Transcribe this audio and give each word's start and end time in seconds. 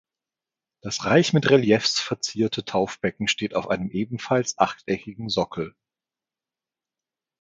Das 0.81 1.05
reich 1.05 1.31
mit 1.31 1.47
Reliefs 1.51 1.99
verzierte 1.99 2.65
Taufbecken 2.65 3.27
steht 3.27 3.53
auf 3.53 3.69
einem 3.69 3.91
ebenfalls 3.91 4.57
achteckigen 4.57 5.29
Sockel. 5.29 5.75